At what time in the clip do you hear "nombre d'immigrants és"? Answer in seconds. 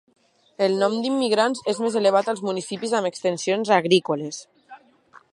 0.83-1.81